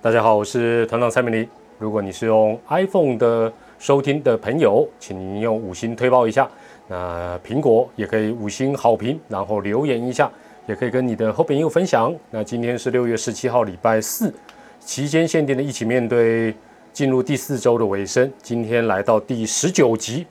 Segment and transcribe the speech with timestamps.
[0.00, 1.48] 大家好，我是团长蔡明黎。
[1.76, 6.48] 如果你是用 iPhone 的收听的朋友，请您用五星推报一下。
[6.86, 10.30] 那苹果也可以五星好评，然后留言一下，
[10.68, 12.14] 也可以跟你的后朋友分享。
[12.30, 14.32] 那今天是六月十七号，礼拜四，
[14.78, 16.54] 期间限定的一起面对
[16.92, 20.24] 进入第四周的尾声，今天来到第十九集，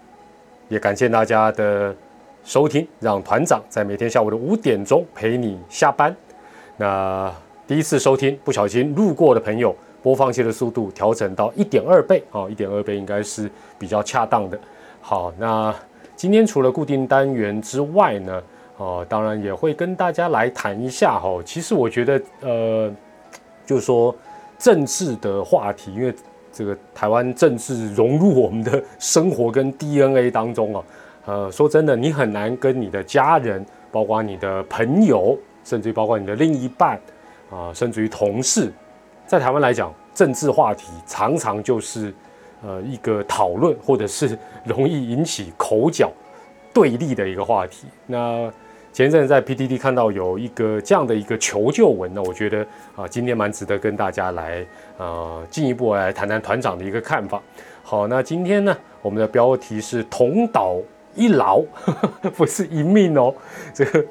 [0.70, 1.94] 也感谢大家的
[2.46, 6.16] 收听，让团长在每天下午的五点钟陪你下班。
[6.78, 7.30] 那
[7.68, 14.58] 第一次收听不小心路过的朋友，播放器的速度调整到一点二倍啊，一点二倍应该是比较恰当的。
[15.02, 15.76] 好，那
[16.16, 18.42] 今天除了固定单元之外呢，
[18.78, 21.42] 哦，当然也会跟大家来谈一下哈。
[21.44, 22.90] 其实我觉得，呃，
[23.66, 24.16] 就是说
[24.58, 26.16] 政治的话题，因为
[26.54, 30.84] 这个台湾政治融入我们的生活跟 DNA 当中啊，
[31.26, 36.98] 呃，说真的，你很难跟你的家人，包括你的朋友，甚至包括你的另一半。
[37.50, 38.72] 啊，甚至于同事，
[39.26, 42.14] 在台湾来讲，政治话题常常就是
[42.62, 46.12] 呃一个讨论，或者是容易引起口角
[46.74, 47.88] 对立的一个话题。
[48.06, 48.52] 那
[48.92, 54.66] 前一阵在 PTT 看到有一个这样的一个求救文呢，我觉得啊，今天蛮值得跟大家来
[54.98, 57.42] 呃进一步来谈谈团长的一个看法。
[57.84, 60.78] 好，那今天呢，我们的标题是同岛
[61.16, 61.62] 一劳，
[62.36, 63.34] 不是一命哦。
[63.74, 64.06] 这个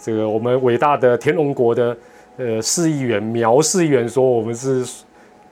[0.00, 1.94] 这个我们伟大的天龙国的。
[2.36, 4.82] 呃，市议员苗市议员说，我们是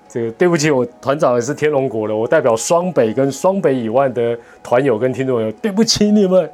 [0.08, 6.50] 这个对不起，我团长也是天龙国的，我代表双北跟双北以外的团友跟听众朋友，对不起你们，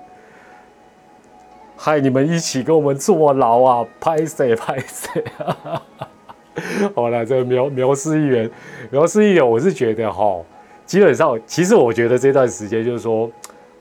[1.76, 5.80] 害你们一起跟我们坐牢啊，拍谁拍谁啊！
[6.96, 8.50] 好了，这个苗苗市议员，
[8.90, 10.40] 苗市议员，我是觉得哈，
[10.84, 13.30] 基本上，其实我觉得这段时间就是说，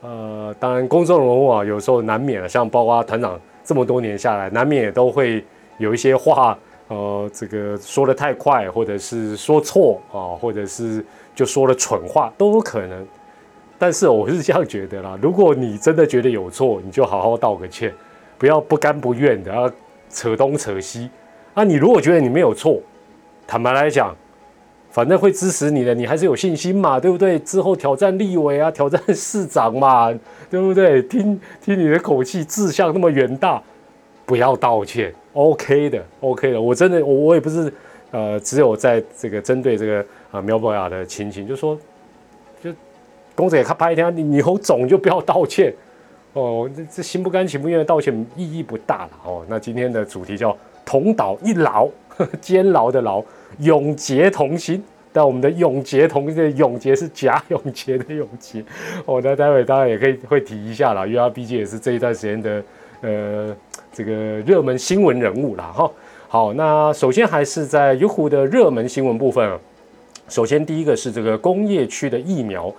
[0.02, 5.44] 呃，当然公众人物啊，有时候难免了，像包括团长这么多年下来，难免也都会。
[5.78, 6.56] 有一些话，
[6.88, 13.06] 呃，这个说的太快，或者是说错啊，或者是就说了蠢话，都有可能。
[13.78, 17.92] 但是我是这样觉得啦，如果你真的觉得有错，你就好好道个歉，
[18.38, 19.70] 不要不甘不愿的啊
[20.08, 21.10] 扯东扯西。
[21.54, 22.80] 啊，你如果觉得你没有错，
[23.46, 24.14] 坦白来讲，
[24.90, 27.38] 反正会支持你的，你还是有信心嘛，对不对？
[27.40, 30.12] 之后挑战立委啊，挑战市长嘛，
[30.48, 31.02] 对不对？
[31.02, 33.60] 听听你的口气，志向那么远大，
[34.24, 35.12] 不要道歉。
[35.34, 37.72] OK 的，OK 的，我真的，我我也不是，
[38.12, 41.76] 呃，只有在这个针对这个啊苗博雅的情形，就说，
[42.62, 42.72] 就
[43.34, 45.74] 公子也他拍一天，你以后总就不要道歉，
[46.34, 49.44] 哦，这这心不甘情不愿的道歉意义不大了哦。
[49.48, 51.88] 那今天的主题叫同岛一牢，
[52.40, 53.20] 监牢的牢，
[53.58, 54.82] 永结同心。
[55.12, 58.64] 但我们的永结同心永结是假永结的永结，
[59.04, 62.62] 哦，那待会当然也可以会提一下了，因为他毕竟也是这一段时间的。
[63.00, 63.54] 呃，
[63.94, 65.88] 这个热门新闻人物啦，哈，
[66.26, 69.56] 好，那首先还是在优酷的热门新闻部分，
[70.28, 72.74] 首先第一个是这个工业区的疫苗，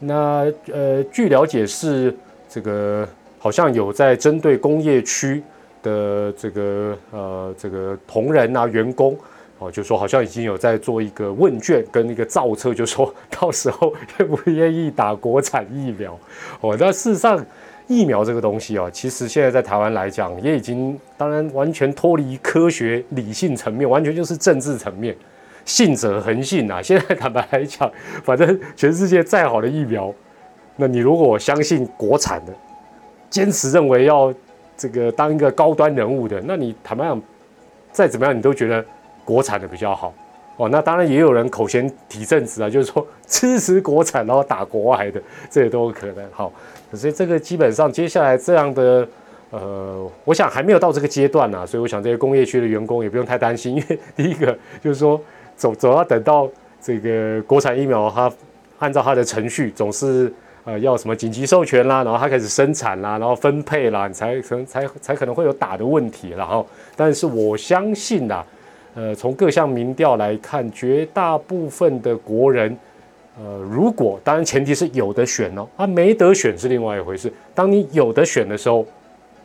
[0.00, 2.14] 那呃，据了解是
[2.46, 5.42] 这个好像有在针对工业区
[5.82, 9.16] 的这个呃这个同仁啊员工
[9.60, 16.18] 哦，就说好像已经有在做一个问卷跟一个造册，就说到时候 愿不愿意打国产疫苗。
[16.60, 17.42] 哦，那事实上。
[17.90, 25.12] 疫苗这个东西啊，其实现在在台湾来讲，也已经当然完全脱离科学理性层面，完全就是政治层面，
[25.64, 26.80] 信者恒信啊。
[26.80, 27.90] 现在坦白来讲，
[28.22, 30.14] 反正全世界再好的疫苗，
[30.76, 32.52] 那你如果相信国产的，
[33.28, 34.32] 坚持认为要
[34.76, 37.20] 这个当一个高端人物的，那你坦白讲，
[37.90, 38.84] 再怎么样你都觉得
[39.24, 40.14] 国产的比较好
[40.58, 40.68] 哦。
[40.68, 46.24] 那当然也有人口嫌体正直啊，就是说支持国产然后打国外的，这也都有可能。
[46.30, 46.52] 好。
[46.90, 49.06] 可是这个基本上接下来这样的，
[49.50, 55.20] 呃，我想还没有到这个阶段呢，所以我想这些工业区的员工也不用太担心， 因为第一个就是说，
[55.56, 56.48] 总总要等到
[56.82, 58.32] 这个国产疫苗它
[58.80, 60.32] 按照它的程序，总是
[60.64, 66.66] 呃要什么紧急授权啦，然后它开始生产啦，然后分配啦，你才可能才才可能会有打的问题，然后，
[66.96, 68.44] 但是我相信呐，
[68.94, 72.76] 呃，从各项民调来看，绝大部分的国人。
[73.42, 77.32] 呃，如果当然前提是有的选哦，啊没得选是另外一回事。
[77.54, 78.84] 当你有的选的时候，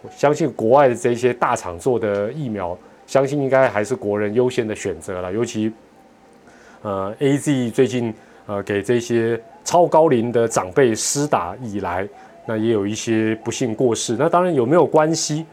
[0.01, 2.77] 我相信国外的这些大厂做的疫苗，
[3.07, 5.31] 相信应该还是国人优先的选择了。
[5.31, 5.71] 尤其，
[6.81, 8.13] 呃，A Z 最近
[8.47, 12.05] 呃给这些超高龄的长辈施打以来，
[12.45, 14.17] 那也有一些不幸过世。
[14.19, 15.45] 那当然有没有关系？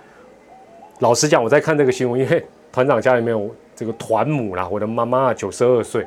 [0.98, 6.04] 老实讲，我在看这个新闻，因为团长家里面有这个团母啦，我的妈妈九十二岁。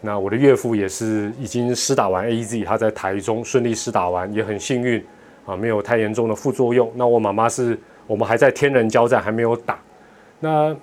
[0.00, 5.04] 那我的岳父也是已经施打完 A Z，他在台中顺利施打完，也很幸运
[5.44, 6.90] 啊，没有太严重的副作用。
[6.94, 9.78] 那我妈妈是我们还在天人交战，还没有打。
[10.40, 10.76] 那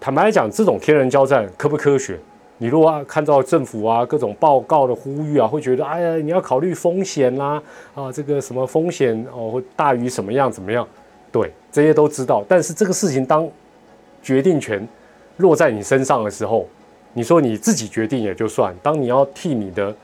[0.00, 2.18] 坦白来讲，这种天人交战科不科学？
[2.58, 7.62] 你如果看到政府啊各种报告的呼吁啊，会觉得哎呀，你要考虑风险啦，
[7.94, 10.86] 啊，这个什么风险哦会大于什么样怎么样？
[11.30, 12.44] 对，这些都知道。
[12.48, 13.48] 但是这个事情当
[14.22, 14.86] 决定权
[15.38, 16.68] 落在你身上的时候，
[17.14, 19.94] 你说你自己决定也就算，当你要替你的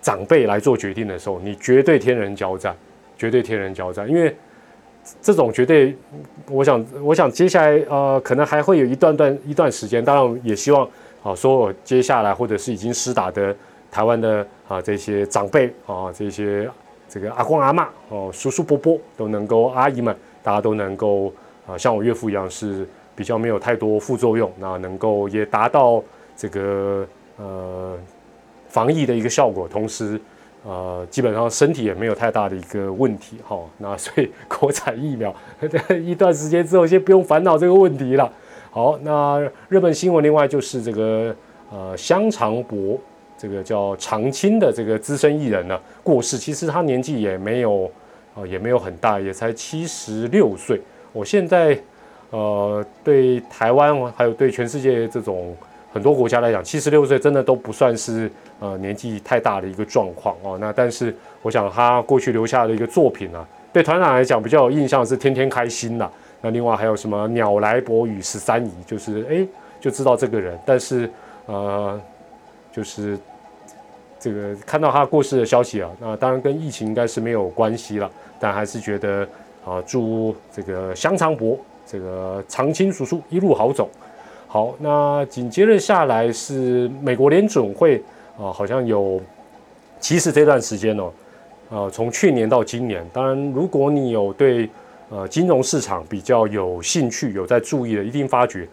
[0.00, 2.76] 长辈来做决定的时候，你绝对天人交战，
[3.16, 4.34] 绝对天人交战，因为
[5.22, 5.96] 这种绝对，
[6.50, 10.88] 我想，我想接下来呃，可能还会有一段段一段时间，当然也希望。
[11.20, 13.54] 啊，说我接下来或者是已经施打的
[13.90, 16.70] 台湾的啊这些长辈啊，这些
[17.08, 21.34] 这个阿公阿妈哦，叔叔伯伯都能够，阿姨们大家都能够
[21.66, 22.86] 啊，像我岳父一样是
[23.16, 26.00] 比较没有太多副作用，那能够也达到
[26.38, 27.04] 这个
[27.36, 27.98] 呃
[28.68, 30.18] 防疫的一个效果，同时
[30.64, 33.58] 呃基本上身体也没有太大的一个问题哈。
[33.78, 35.34] 那所以国产疫苗
[36.00, 38.32] 一段时间之后，先不用烦恼这个问题了。
[38.70, 41.34] 好，那日本新闻另外就是这个
[41.72, 42.96] 呃香长博，
[43.36, 47.90] 这个叫长青的这个资深艺人呢过世，其实他年纪也没有
[48.36, 50.80] 呃也没有很大，也才七十六岁。
[51.12, 51.76] 我现在
[52.30, 55.56] 呃对台湾还有对全世界这种
[55.92, 58.30] 很多国家来讲，七十六岁真的都不算是
[58.60, 60.58] 呃年纪太大的一个状况哦。
[60.60, 66.10] 那但是我想他过去留下的一个作品呢，对团长来讲比较有印象是天天开心呐。
[66.40, 69.46] 那另外还有什么鸟来伯与十三姨，就是哎
[69.80, 71.10] 就知道这个人，但是
[71.46, 72.00] 呃
[72.70, 73.18] 就是
[74.20, 79.26] 这个看到他过世的消息啊，那当然跟疫情应该是没有关系了，但还是觉得
[79.64, 83.88] 啊祝这个香肠伯这个长青叔叔一路好走。
[84.48, 88.02] 好，那紧接着下来是美国联准会
[88.36, 89.20] 啊，好像有
[90.00, 91.12] 其实这段时间哦，
[91.70, 94.68] 呃从去年到今年，当然如果你有对。
[95.10, 98.68] 呃，金融市场比较有兴趣、有在注意的，一定发觉，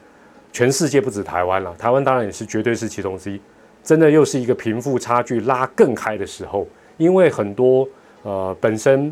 [0.52, 3.40] 全世界不止台湾了，台湾当然也是绝对是其中之一。
[3.82, 6.68] 真的又是一个贫富差距拉更开的时候，
[6.98, 7.88] 因为很多
[8.24, 9.10] 呃本身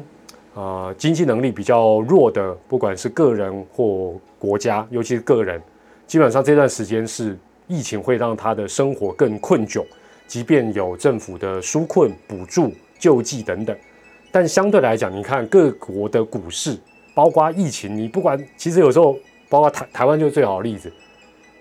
[0.53, 5.61] 呃经济能力比较弱的，不管是个人或国家，尤其是个人，
[6.13, 7.35] 基本上这段时间是
[7.67, 9.83] 疫情会让他的生活更困窘，
[10.27, 13.75] 即便有政府的纾困补助、救济等等，
[14.31, 16.77] 但相对来讲，你看各国的股市。
[17.15, 19.17] 包括疫情，你不管，其实有时候，
[19.49, 20.87] 包括台台湾就是最好的例子。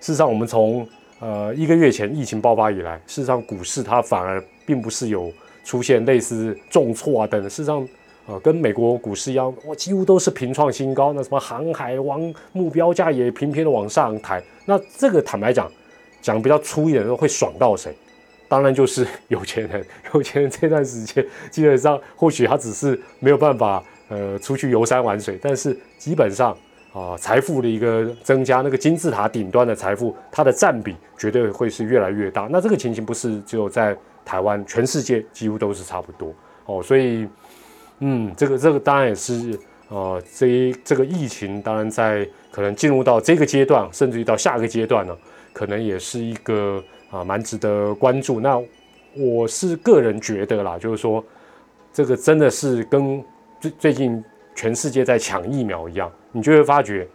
[0.01, 0.87] 事实上，我们从
[1.19, 5.33] 呃一个月前疫情爆发以来，事实上股市它反而并不是有
[5.65, 7.43] 出现类似重挫啊等。
[7.45, 7.89] 事实上，
[8.27, 11.13] 呃，跟美国股市一样，我几乎都是平创新高。
[11.13, 14.43] 那什么航海王目标价也频频的往上抬。
[14.67, 15.71] 那这个坦白讲，
[16.21, 17.95] 讲比较粗一点说，会爽到谁？
[18.49, 19.85] 当然就是 有钱人。
[20.15, 23.83] 有钱人这段时间基本上，或许他只是没有办法。
[24.09, 26.55] 呃，出去游山玩水，但是基本上
[26.93, 32.47] 啊，财富的一个增加，那个金字塔顶端的财富，它的占比绝对会是越来越大。
[32.51, 36.31] 那这个情形不是只有在台湾，全世界几乎都是差不多
[36.67, 36.83] 哦。
[36.83, 37.27] 所以，
[38.05, 39.59] 嗯，这个这个当然也是
[39.89, 45.17] 呃，这一这个疫情，当然在可能进入到这个阶段，甚至于到下个阶段呢，
[45.53, 48.41] 可能也是一个啊蛮值得关注。
[48.41, 48.61] 那
[49.17, 51.25] 我是个人觉得啦，就是说
[51.93, 53.25] 这个真的是跟。
[53.63, 54.25] 最最近
[54.57, 57.07] 全世界在抢疫苗一样，你就会发觉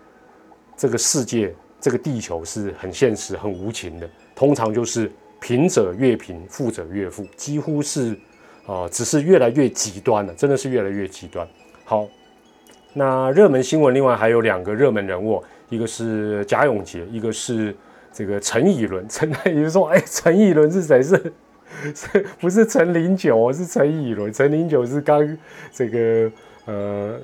[0.77, 4.09] 这个世界这个地球是很现实、很无情的。
[4.33, 8.17] 通常就是贫者越贫，富者越富，几乎是
[8.67, 11.47] 哦，只是越来越极端了，真的是越来越极端。
[11.85, 12.05] 好，
[12.93, 17.73] 那热门新闻另外还有两个热门人物，一个是贾永杰，一个是
[18.11, 19.07] 这个陈以伦。
[19.09, 21.01] 陈太也说，哎，陈以伦是谁？
[21.01, 21.33] 是？
[21.95, 23.53] 是不是陈零九？
[23.53, 24.31] 是陈以伦。
[24.33, 25.37] 陈零九是刚
[25.71, 26.31] 这个
[26.65, 27.17] 呃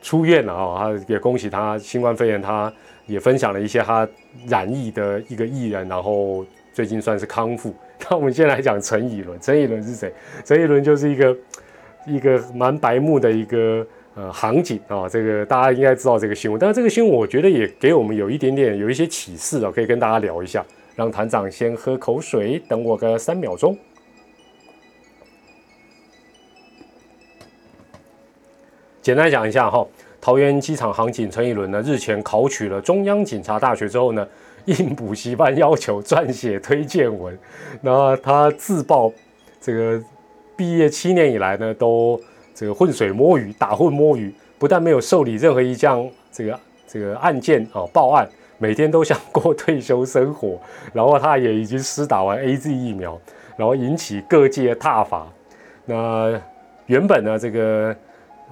[0.00, 2.72] 出院了啊，他也恭喜他新冠肺炎，他
[3.06, 4.08] 也分享了一些他
[4.48, 7.72] 染疫的一个艺人，然后最近算是康复。
[8.10, 9.38] 那我们先来讲陈以伦。
[9.40, 10.12] 陈以伦是谁？
[10.44, 11.36] 陈以伦就是一个
[12.06, 16.58] 一个蛮白目的一个呃航警啊，这个大家应该知道这个新闻。
[16.58, 20.64] 但是这个新闻我觉得也给我们有一点点有一些启示啊，可以跟大家聊一下。
[20.94, 23.74] 让团长先喝口水，等我个三秒钟。
[29.00, 29.86] 简单讲一下哈，
[30.20, 34.28] 桃园机场航警陈以伦呢，日前考取了中央警察大学之后呢，
[34.66, 37.38] 应补习班要求撰写推荐文。
[37.80, 39.12] 那他自曝
[39.60, 40.02] 这个
[40.56, 42.20] 毕业七年以来呢，都
[42.54, 48.28] 这个浑水摸鱼，打混摸鱼，不但没有受理任何一项这个这个案件啊报案。
[48.58, 50.56] 每天都想过退休生活，
[50.92, 53.20] 然后他也已经施打完 A Z 疫苗，
[53.56, 55.26] 然后引起各界挞伐。
[55.84, 56.40] 那
[56.86, 57.96] 原本呢，这个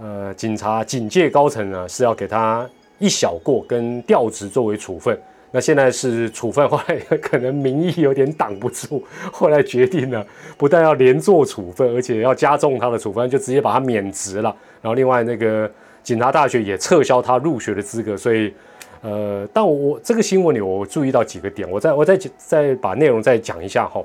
[0.03, 5.17] 呃警察警界高层呢是要给他一小过跟调职作为处分，
[5.53, 10.25] 那现在是处分，后来可能民意有点挡不住，后来决定了，
[10.57, 14.55] 不但要连坐处分，而且要加重他的处分，就直接把他免职了。
[14.81, 15.69] 然后另外那个
[16.05, 18.17] 警察大学也撤销他入学的资格。
[18.17, 18.55] 所以，
[19.03, 24.01] 呃，但我这个新闻里我注意到几个点，我再我再再把内容再讲一下哈。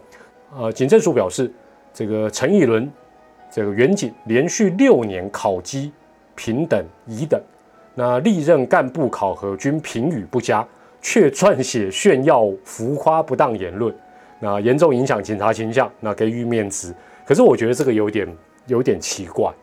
[0.58, 1.52] 呃，警政署表示，
[1.94, 2.92] 这个陈义伦
[3.52, 5.92] 这个原警连续六年考绩
[6.34, 7.40] 平等乙等，
[7.94, 10.66] 那历任干部考核均评语不佳。
[11.05, 13.93] 却撰写炫耀、浮夸、不当言论，
[14.39, 16.91] 那严重影响警察形象，那给予面子。
[17.24, 18.27] 可是我觉得这个有点
[18.65, 19.53] 有点奇怪。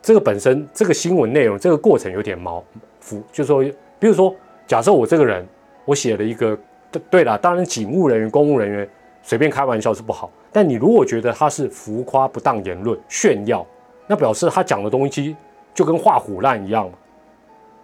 [0.00, 2.64] 这个本身这个新闻内容，这个过程有点毛
[2.98, 3.62] 浮，就说，
[3.98, 4.34] 比如说，
[4.66, 5.46] 假设我这个人，
[5.84, 6.58] 我写了一个，
[7.10, 8.88] 对了，当然警务人员、公务人员
[9.22, 13.66] 随便开玩笑是不好，但你如果觉得他是浮夸、不当言论、炫耀，
[14.06, 15.36] 那表示他讲的东西
[15.74, 16.96] 就跟画虎烂一样嘛，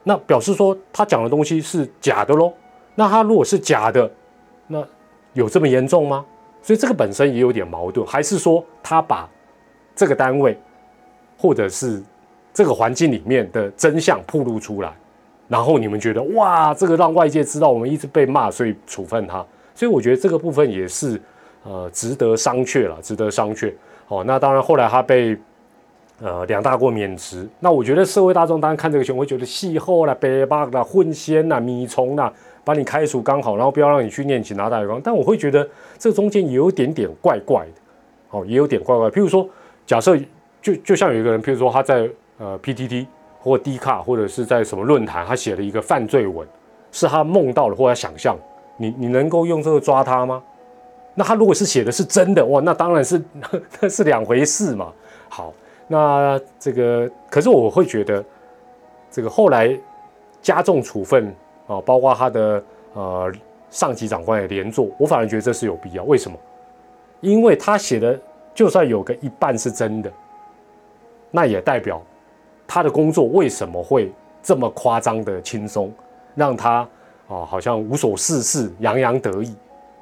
[0.02, 2.50] 那表示说他讲的东西是假的喽。
[2.96, 4.10] 那他如果是假的，
[4.66, 4.84] 那
[5.34, 6.26] 有这么严重吗？
[6.62, 9.28] 所以这个本身也有点矛盾，还是说他把
[9.94, 10.58] 这个单位
[11.38, 12.02] 或者是
[12.52, 14.92] 这个环境里面的真相暴露出来，
[15.46, 19.44] 然后你们觉得哇，这个让外界知道我们一直被骂，所以处分他。
[19.74, 21.20] 所以我觉得这个部分也是
[21.62, 23.72] 呃值得商榷了，值得商榷。
[24.08, 25.38] 哦，那当然后来他被。
[26.18, 32.32] 呃，两大过免职，那我觉得社会大众当然看这个新闻会觉得戏后啦、白 bug 啦、混仙啦、米虫啦，
[32.66, 35.00] 把你开除刚好，然后不要让你去念警察大学。
[35.04, 37.80] 但我会觉得这中间也有点点怪怪的，
[38.30, 39.08] 哦，也有点怪怪。
[39.08, 39.48] 譬如说，
[39.86, 40.18] 假设
[40.60, 43.06] 就就像有一个人，譬如说他在呃 PTT
[43.38, 46.44] 或 D 卡或者是在什么论坛，他写了一个犯罪文，
[46.90, 48.36] 是他梦到了或者想象，
[48.78, 50.42] 你你能够用这个抓他吗？
[51.14, 53.22] 那他如果是写的是真的，哇，那当然是
[53.80, 54.92] 那是两回事嘛。
[55.28, 55.54] 好。
[55.88, 58.24] 那这个，可是我会觉得，
[59.08, 59.72] 这个后来
[60.42, 61.32] 加重处分
[61.66, 62.62] 啊，包括他的
[62.94, 63.32] 呃
[63.70, 66.04] 上级长官也连坐，我反而觉得这是有必要。
[66.04, 66.36] 为什么？
[67.20, 68.18] 因为他写的
[68.54, 70.12] 就算有个一半是真的，
[71.30, 72.00] 那也代表
[72.66, 75.92] 他的工作为什么会这么夸张的轻松，
[76.34, 76.88] 让他
[77.28, 79.54] 啊好像无所事事、洋洋得意。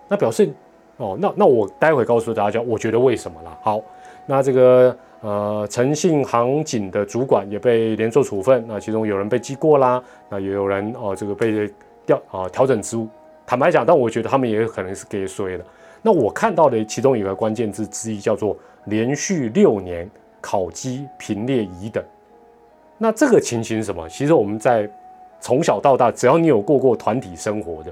[0.09, 0.53] 那表示
[0.99, 3.59] 哦，那那我待会告诉大家，我觉得为什么啦。
[3.63, 3.81] 好，
[4.27, 4.97] 那这个。
[5.25, 11.67] 呃，诚信航警的主管也被连坐处分，那其中有人被记过啦，那也有人哦，这个被
[12.05, 13.09] 调啊调整职务。
[13.47, 15.65] 坦白讲，但我觉得他们也有可能是给衰的。
[16.03, 18.55] 那我看到的其中有个关键字之一叫做
[18.85, 20.07] 连续六年
[20.43, 22.05] 考绩评列乙等。
[22.99, 24.07] 那这个情形是什么？
[24.07, 24.87] 其实我们在
[25.41, 27.91] 从小到大，只要你有过过团体生活的，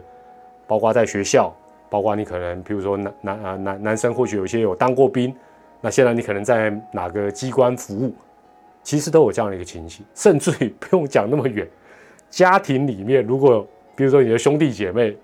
[0.66, 1.50] 包括在学校，
[1.88, 5.34] 包括你可能比如说男男啊男男生或许有些有当过兵。
[5.82, 8.14] 那现在你可能在哪个机关服务，
[8.82, 11.68] 其实都有这样的一个情形，甚至于不用讲那么远，
[12.30, 15.14] 家庭里面如果比如说你的兄弟姐妹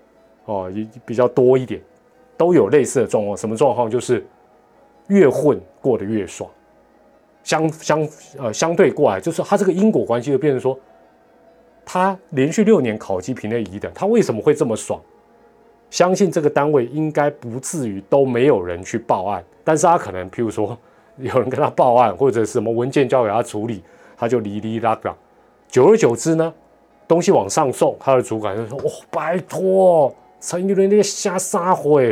[0.45, 1.81] 哦也比较多一点，
[2.37, 3.35] 都有类似的状况。
[3.35, 3.89] 什么状况？
[3.89, 4.25] 就是
[5.07, 6.49] 越混过得越爽，
[7.43, 10.77] 相相呃相对过来，就是他这个因果关系就变成说，
[11.85, 15.01] 他连续六年考级评类乙等，他为什么会这么爽？
[15.89, 20.77] 相信这个单位应该不至于都没有人去报案，但是他可能，譬如说
[21.17, 23.83] 有人跟他报案，或者什么文件交给他处理，
[24.15, 25.15] 他就哩哩啦啦。
[25.67, 26.53] 久而久之呢，
[27.07, 32.03] 东西往上送，他的主管就说：“哦，拜托，陈玉伦那些瞎撒谎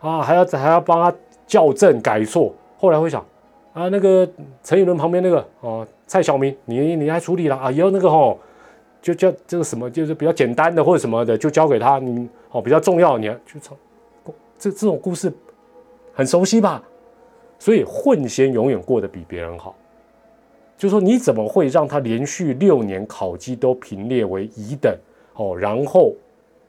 [0.00, 3.24] 啊，还要还要帮他校正改错。”后来会想
[3.72, 4.28] 啊，那个
[4.64, 7.70] 陈玉伦旁边那个哦，蔡小明，你你还处理了啊？
[7.70, 8.38] 以后那个吼。
[9.02, 11.98] 就叫这个什么，就是比较简单的或者什么的，就交给他。
[11.98, 13.76] 你哦，比较重要，你就唱。
[14.58, 15.32] 这这种故事
[16.12, 16.82] 很熟悉吧？
[17.58, 19.74] 所以混仙永远过得比别人好。
[20.76, 24.94] 就说你怎么会让他连续六年考绩都评列为乙等
[25.34, 25.56] 哦？
[25.56, 26.14] 然后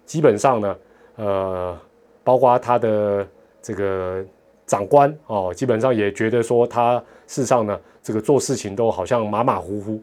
[0.05, 0.77] 基本上呢，
[1.15, 1.79] 呃，
[2.23, 3.27] 包括他的
[3.61, 4.23] 这个
[4.65, 6.97] 长官哦，基本上也觉得说他
[7.27, 10.01] 事实上呢，这个做事情都好像马马虎虎。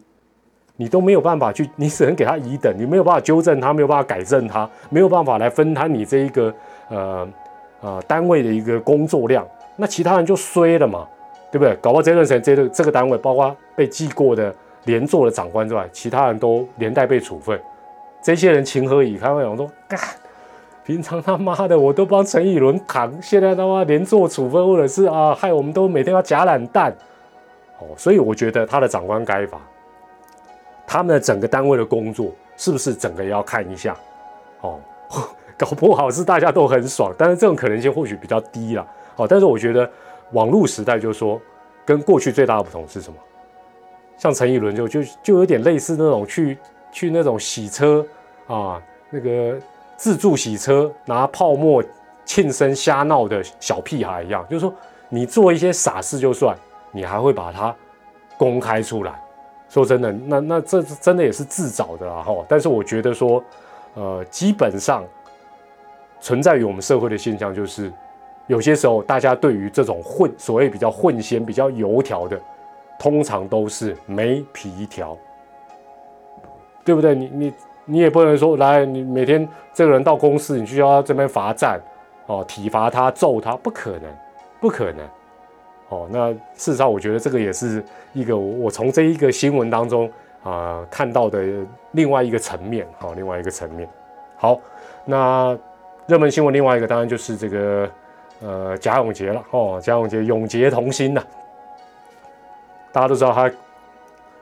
[0.79, 6.53] 你都没有办法去， 你只能给他乙等，你没有办法纠正他，没有办法改正他，没有办法来分摊你这一个
[6.87, 7.27] 呃
[7.81, 9.45] 呃单位的一个工作量，
[9.75, 11.05] 那其他人就衰了嘛，
[11.51, 11.75] 对不对？
[11.81, 14.55] 搞不好这段时间这个这个单位，包括被记过的
[14.85, 17.59] 连坐的长官之外，其他人都连带被处分，
[18.23, 19.35] 这些人情何以堪？
[19.35, 19.99] 我说，干，
[20.85, 26.95] 平常他妈的我都帮陈以伦扛，现在他妈连坐处分，或者是啊，害我们都每天要夹懒蛋，
[27.79, 29.59] 哦，所以我觉得他的长官该罚。
[30.91, 33.95] 他们的整个单位的工作是不是整个要看一下？
[34.61, 34.79] 哦，
[35.55, 38.83] 搞不好是大家都很爽，但是这种可能性或许比较低了。
[39.15, 39.87] 哦，但是我觉得
[40.31, 41.39] 网络时代就是说，
[41.85, 43.19] 跟过去最大的不同是什么？
[44.17, 46.57] 像陈以伦就就就有点类似那种去
[46.91, 48.03] 去那种洗车
[48.47, 48.81] 啊，
[49.11, 49.55] 那个
[49.95, 51.83] 自助洗车拿泡沫
[52.25, 54.73] 庆生瞎闹的小屁孩一样，就是说
[55.07, 56.57] 你做一些傻事就算，
[56.91, 57.75] 你还会把它
[58.39, 59.21] 公开出来。
[59.69, 62.35] 说真的，那那这真的也是自找的啦哈。
[62.49, 63.41] 但是我觉得说，
[63.93, 65.03] 呃，基本上
[66.19, 67.93] 存在于我们社会的现象就是，
[68.47, 72.39] 有些时候大家对于这种混所谓比较混鲜、比较油条的，
[72.97, 75.15] 通常都是没皮条，
[76.83, 77.13] 对不对？
[77.13, 77.53] 你你
[77.85, 81.79] 你也不能说来，你每天这个人到公司，你就要这边罚站
[82.25, 84.11] 哦，体罚他、揍他，不可能，
[84.59, 85.07] 不可能。
[85.89, 90.09] 哦，那事实上，我觉得这个也是一个我从这一个新闻当中
[90.43, 91.43] 啊看到的
[91.91, 93.89] 另外一个层面，好，另外一个层面。
[94.37, 94.59] 好，
[95.05, 95.57] 那
[96.05, 97.89] 热门新闻另外一个当然就是这个
[98.41, 101.21] 呃贾永杰了，哦，贾永杰永结同心呐。
[102.91, 103.51] 大家都知道他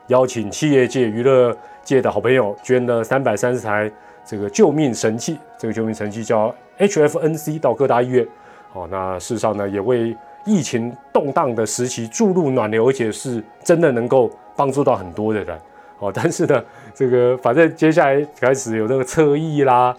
[0.08, 3.92] 邀请企业界、娱乐界的好朋友捐了三百三十台
[4.26, 8.28] 这个救命神器，这个救命神器叫 HFNC 到各大医院。
[8.74, 10.16] 哦，那事实上呢，也为
[10.48, 15.60] 疫情动荡的时期注入暖流，而且是真的能够帮助到很多的人
[16.00, 16.10] 哦。
[16.16, 16.64] 但是呢，
[16.96, 19.94] 这个反正接下来开始有那个侧翼啦、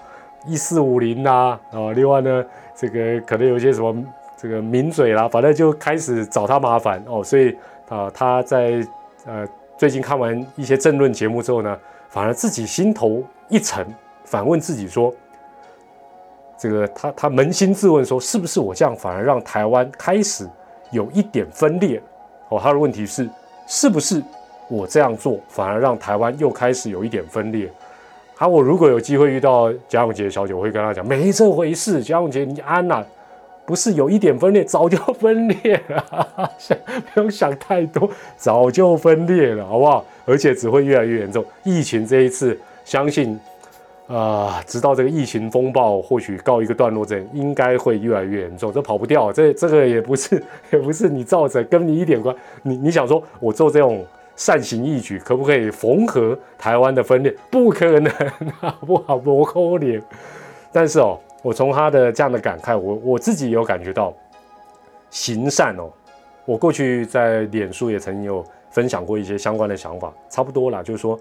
[0.46, 2.42] 一四五零啦，啊，另外呢，
[2.74, 3.94] 这个可能有些什么
[4.38, 7.22] 这个抿嘴啦，反正就开始找他麻烦哦。
[7.22, 7.54] 所以
[7.90, 8.82] 啊，他在
[9.26, 11.78] 呃最近看完一些政论节目之后呢，
[12.08, 13.86] 反而自己心头一沉，
[14.24, 15.14] 反问自己说。
[16.58, 20.44] 这个他他扪心自问说，是不是我这样反而让台湾开始
[20.90, 22.02] 有一点分裂？
[22.48, 23.28] 哦，他的问题是，
[23.68, 24.20] 是不是
[24.68, 27.70] 我这样做反而让台湾又开始有一点分裂？
[28.38, 32.02] 啊，我如果有机会遇到贾永杰小姐，我会跟他讲，没这回事。
[32.02, 33.04] 贾永杰，你安呐，
[33.64, 36.76] 不是有一点分裂，早就分裂了，想
[37.14, 40.04] 不用想太多，早就分裂了，好不好？
[40.24, 41.44] 而且只会越来越严重。
[41.62, 43.38] 疫情这一次，相信。
[44.08, 49.30] 啊，直到这个疫情风暴或许告一个段落，这应该会越来越严重，这跑不掉。
[49.30, 50.42] 这这个也不是，
[50.72, 52.34] 也不是你造成，跟你一点关。
[52.62, 54.02] 你你想说我做这种
[54.34, 57.34] 善行义举，可不可以缝合台湾的分裂？
[57.50, 58.10] 不可能，
[58.58, 59.18] 好 不好？
[59.18, 60.00] 不可怜。
[60.72, 64.14] 但是哦，我从他的这样的感慨，我我自己有感觉到
[65.10, 65.90] 行善哦。
[66.46, 71.20] 我过去在脸书也曾经有分享过一些相关的想法，差不多啦，就是说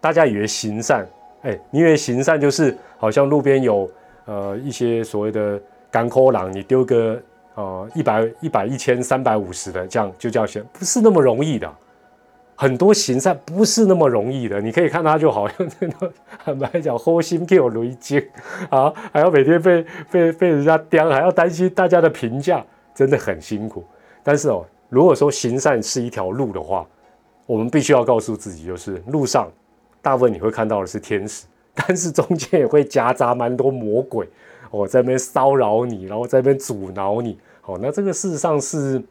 [0.00, 1.06] 大家以为行善。
[1.42, 3.90] 哎，你以为行善就是好像路边有
[4.26, 7.20] 呃一些所谓的干枯狼，你丢个
[7.54, 11.72] 呃一百一百一千三百五十的，这样就叫行，不是那么容易的。
[12.54, 14.60] 很多行善不是那么容易的。
[14.60, 16.12] 你可以看他就好像 那个
[16.44, 18.22] 坦白讲，好心给我雷惊
[18.68, 22.62] 啊，还要每天被被被人家刁，还要担心大家的评价，
[22.94, 23.82] 真的很辛苦。
[24.22, 26.86] 但是哦，如果说行善是一条路的话，
[27.46, 29.50] 我们必须要告诉自己，就是路上。
[30.02, 34.28] 大部分你会看到的是天使， 但是中间也会夹杂蛮多魔鬼
[34.70, 37.38] 哦，在那边骚扰你，然后在那边阻挠你。
[37.60, 39.02] 好，那这个事实上是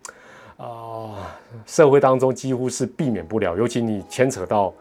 [0.57, 4.73] 啊，社会当中几乎是避免不了，尤其你牵扯到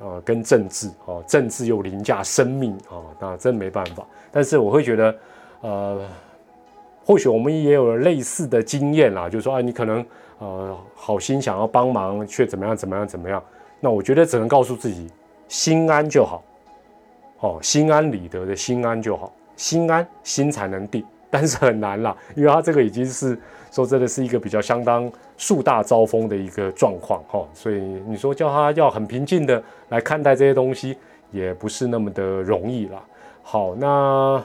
[0.00, 4.06] 呃跟政治哦，政治又凌驾生命啊，那真没办法。
[4.30, 5.14] 但是我会觉得，
[5.62, 6.06] 呃，
[7.04, 10.04] 或许我们也有类似的经验啦，就是说啊，你可能
[10.38, 13.42] 呃好心想要帮忙，却怎么样怎么样怎么样。
[13.80, 15.10] 那我觉得只能告诉自己。
[15.48, 16.42] 心安就好，
[17.40, 23.38] 哦，心安理得的心安就好，心安心才能定，但是很难啦， 因为他这个已经是
[23.70, 30.96] 说真的是一个比较相当树大招风的一个状况哈，所以你说叫他要很平静的来看待这些东西，
[31.30, 33.02] 也不是那么的容易啦。
[33.42, 34.44] 好，那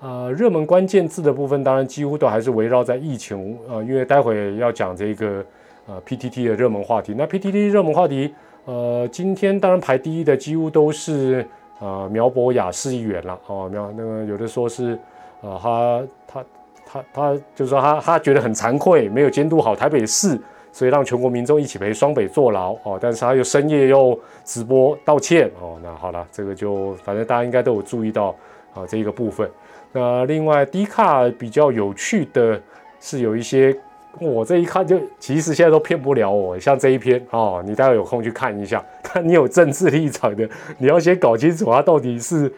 [0.00, 5.44] 呃热门关键字的部分，当然几乎都还是围绕在疫情呃，因为待会要讲这个
[5.86, 8.34] 呃 PTT 的热门话题，那 PTT 热门话题。
[8.66, 11.46] 呃，今天当然排第一的几乎都是
[11.80, 14.98] 呃苗博雅市议员了哦，苗那个有的说是
[15.40, 16.44] 呃他他
[16.84, 20.38] 他他就是说他他觉得很惭愧，没有监督好台北市，
[20.70, 28.34] 所以让全国民众一起陪双北坐牢哦，但是他又深夜又直播道歉哦，那好了，这个就反正大家应该都有注意到
[28.74, 29.50] 啊这一个部分。
[29.92, 32.60] 那另外低卡比较有趣的
[33.00, 33.76] 是有一些。
[34.18, 36.58] 我这一看就，其实现在都骗不了我。
[36.58, 38.84] 像这一篇哦，你待会有空去看一下。
[39.02, 40.46] 但你有政治立场的，
[40.78, 42.52] 你要先搞清楚它到底是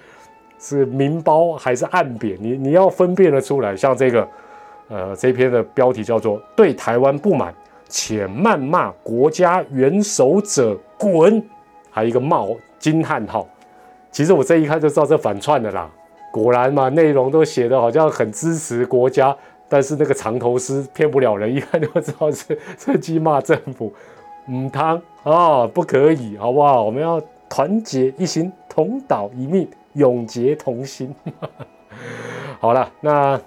[0.58, 3.76] 是明褒还是暗贬，你你要分辨得出来。
[3.76, 4.28] 像这个，
[4.88, 7.54] 呃，这篇的标题叫做“对台湾不满
[7.88, 11.42] 且谩骂国家元首者滚”，
[11.90, 13.46] 还有一个冒惊叹号。
[14.10, 15.88] 其实我这一看就知道这反串的啦。
[16.32, 19.36] 果然嘛，内容都写的好像很支持国家。
[19.72, 23.90] 但是那个长头诗骗不了人，一看就知道是 趁机骂政府，
[24.50, 26.82] 唔汤啊，不可以，好不好？
[26.84, 31.14] 我们要团结一心，同岛一命，永结同心。
[32.60, 33.40] 好了，那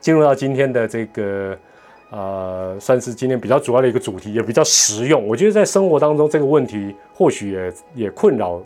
[0.00, 1.56] 进入到今天的这个
[2.10, 5.26] 呃，算是今天比较主要的一个主题，也比较实用。
[5.26, 8.62] 我觉得在生活当中这个问题或许也也困扰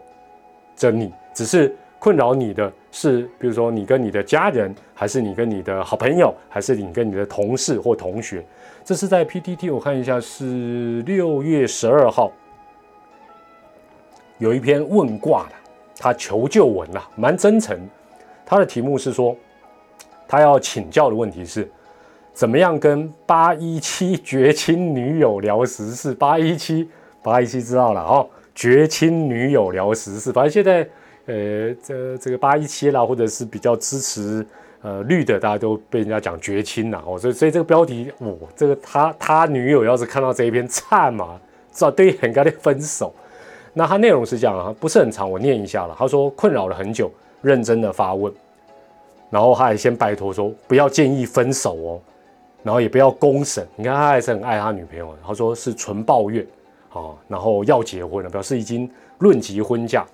[0.75, 8.43] 着你，只是困扰你的是，比如说你跟你的家人，还是你跟你的好朋友，还是你跟你的同事或同学。
[8.87, 12.33] 这是在 PTT，我看一下是六月十二号。
[14.39, 15.53] 有一篇问卦的，
[15.99, 17.79] 他求救文啦，蛮真诚。
[18.47, 19.37] 他的题目是说，
[20.27, 21.71] 他要请教的问题是，
[22.33, 26.15] 怎么样跟八一七绝亲女友聊时事？
[26.15, 26.89] 八一七，
[27.23, 30.33] 八一七知道了哦，绝亲女友聊时事。
[30.33, 30.89] 反正现在，
[31.27, 34.47] 呃，这这个八一七啦，或者是比较支持
[34.83, 37.19] 呃绿的，大家都被人家讲绝亲了哦。
[37.19, 41.39] 所以，所以这个标题，哦，这个他他女友要是看到这一篇，惨嘛，
[41.73, 43.13] 知道对很高的分手。
[43.73, 45.95] 那他内容是这样啊，不是很长，我念一下了。
[45.99, 47.11] 他说困扰了很久，
[47.43, 48.33] 认真的发问，
[49.29, 52.01] 然后他还先拜托说不要建议分手哦，
[52.63, 53.67] 然后也不要公审。
[53.75, 56.47] 你看他还是很爱他女朋友，他说是纯抱怨
[56.93, 60.07] 啊，然后要结婚了，表示已经论及婚嫁。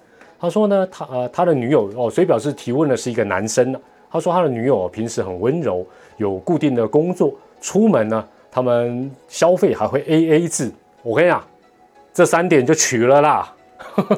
[0.43, 3.81] 他说呢，他呃他的女友哦，所以表示提问的是一个男生呢。
[4.11, 10.73] 他说他的女友平时很温柔，有固定的工作，出门呢他们消费还会 A A 制。
[11.05, 11.43] 我跟你讲。
[12.13, 13.55] 这三点就取了啦，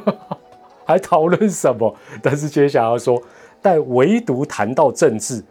[0.85, 1.95] 还讨论什么？
[2.21, 3.23] 但是接下来要说，
[3.63, 5.45] 但唯独谈到政治，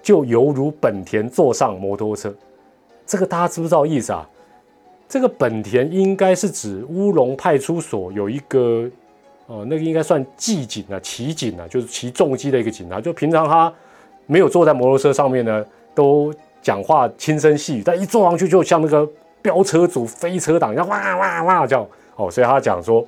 [0.00, 2.32] 就犹如本田坐上摩托车。
[3.04, 4.26] 这个大家知不知道意思啊？
[5.06, 8.88] 这个本田应该是指乌龙派出所有一个，
[9.46, 13.00] 哦，那个应该算骑警啊，骑警啊，就是骑重机的一个警察。
[13.00, 13.72] 就平常他
[14.26, 19.08] 没有坐在摩托车上面呢，都讲话轻声细语，但一坐上去就像那个。
[19.44, 23.06] 飙车族、飞车党，一样哇哇哇叫哦，所以他讲说，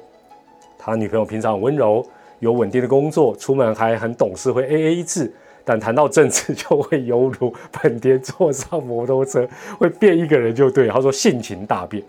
[0.77, 2.07] 他女朋友平常温柔，
[2.41, 5.33] 有稳定的工作，出门还很懂事，会 A A 制，
[5.65, 10.89] 但谈到政治就会犹如本田坐上摩托车，会变一个人就对。
[10.89, 12.03] 他说性情大变。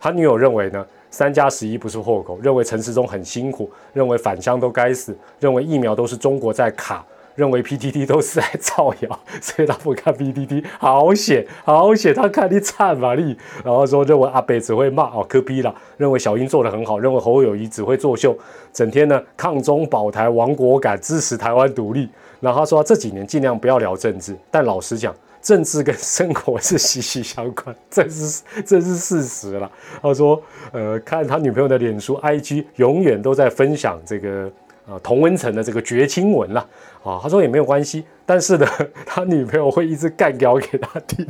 [0.00, 7.04] 他女友认为呢，三加十一不是祸口，认为陈时中很辛苦，认为返乡都该死，认为疫苗都是中国在卡。
[7.34, 18.36] 认为 PTT 都是在造谣，所以他不看 PTT，好险好险，他看你惨嘛你，然后说认为阿北只会骂哦科比啦，认为小英做的很好，认为侯友谊只会作秀，
[18.72, 22.08] 整天呢抗中保台亡国感，支持台湾独立。
[22.40, 25.14] 然后他说这几年尽量不要聊政治，但老实讲，
[25.48, 29.70] 政治跟生活是息息相关， 这是这是事实了。
[30.02, 34.50] 他说呃看他女朋友的脸书 IG，永远都在分享这个。
[34.90, 36.66] 呃，同温层的这个绝亲文了
[37.04, 38.66] 啊，他说也没有关系，但是呢，
[39.04, 41.26] 他女朋友会一直干掉给他听，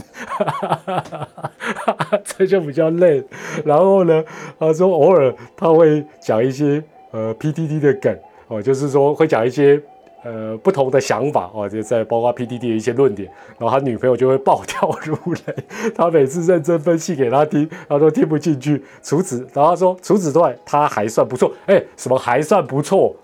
[2.24, 3.20] 这就比较累。
[3.64, 4.24] 然后呢，
[4.60, 9.82] 他说偶尔他会讲一些呃 PDD 的梗哦，就是说会讲一些
[10.24, 15.54] 呃不同的想法哦，就在包括 PDD 的一些论点，然后他女朋友就会暴跳如雷。
[15.94, 18.82] 他每次认真分析给他听，他都听不进去。
[19.02, 21.52] 除此，然后他说除此之外，他还算不错。
[21.66, 23.14] 哎，什么还算不错？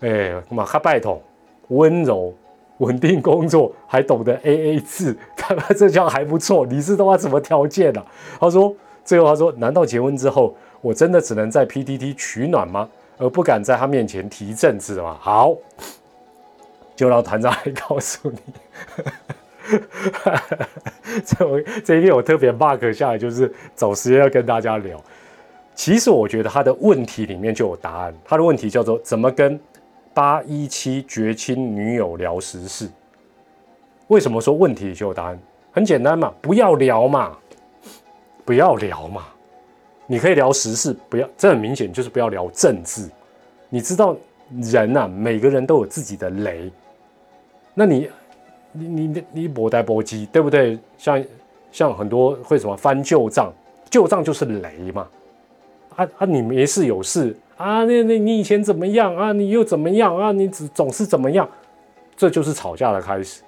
[0.00, 1.20] 哎，马哈拜托，
[1.68, 2.32] 温柔、
[2.78, 6.66] 稳定工作，还懂得 A A 制，他妈这叫还不错。
[6.66, 8.04] 你是他妈什么条件啊？
[8.38, 12.88] 他说，最后他说，难道结婚之后，我真的只能在 P T T 取暖吗？
[13.18, 15.14] 而不敢在他面前提政治吗？
[15.20, 15.54] 好，
[17.00, 18.38] 就让团长来告诉你。
[21.24, 25.02] 这我这一篇我特别 mark 下来，就是找时间要跟大家聊。
[25.74, 28.14] 其实我觉得他的问题里面就有答案。
[28.24, 29.58] 他的问题叫做怎么跟。
[30.12, 32.90] 八一七绝亲女友聊时事，
[34.08, 35.38] 为什么说问题就有答案？
[35.70, 37.38] 很简单嘛，不要聊嘛，
[38.44, 39.24] 不要聊嘛。
[40.08, 43.08] 你可以聊时事，不要，这很明显就是不要聊政治。
[43.68, 44.16] 你知道
[44.60, 46.68] 人呐，每个人都有自己的雷。
[47.74, 48.10] 那你，
[48.72, 50.78] 你你你你博呆博机，对不对？
[50.98, 51.24] 像
[51.72, 53.52] 像很多会什么翻旧账，
[53.88, 55.08] 旧账就是雷嘛。
[55.96, 57.36] 啊啊，你没事有事。
[57.56, 59.32] 啊，那那你以前怎么样啊？
[59.32, 60.32] 你又怎么样啊？
[60.32, 61.48] 你只总是怎么样？
[62.16, 63.42] 这就是吵架的开始。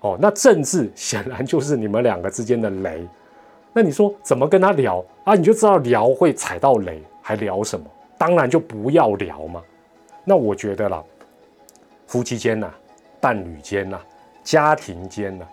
[0.00, 3.06] 哦，那政治显然就是你们两个之间的雷。
[3.72, 5.34] 那你说怎么跟他聊啊？
[5.34, 7.86] 你就知道聊会踩到雷，还聊什么？
[8.18, 9.62] 当然就不要聊嘛。
[10.24, 11.02] 那我觉得啦，
[12.06, 12.70] 夫妻间呐，
[13.22, 14.00] 伴侣间呐，
[14.42, 15.46] 家庭间呐，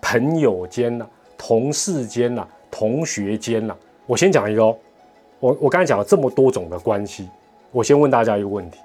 [0.00, 1.06] 朋友间呐，
[1.36, 4.76] 同事间呐，同学间呐，我先讲一个哦。
[5.38, 7.28] 我我刚才讲了这么多种的关系，
[7.72, 8.78] 我先问大家一个问题：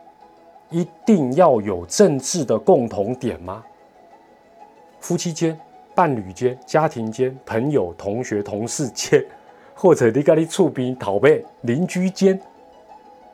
[0.70, 3.64] 一定要有政治的共同点吗？
[5.00, 5.58] 夫妻间、
[5.94, 9.26] 伴侣间、家庭间、朋友、同学、同事间，
[9.74, 12.38] 或者你跟你厝边讨背邻居间